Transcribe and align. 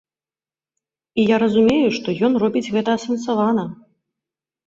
І 1.23 1.25
я 1.31 1.37
разумею, 1.43 1.89
што 1.97 2.15
ён 2.27 2.33
робіць 2.43 2.71
гэта 2.77 2.89
асэнсавана. 3.01 3.63